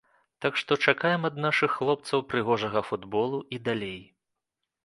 [0.45, 4.01] Так што чакаем ад нашых хлопцаў прыгожага футбола і далей.